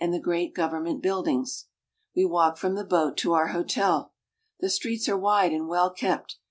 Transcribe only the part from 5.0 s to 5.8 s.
are wide and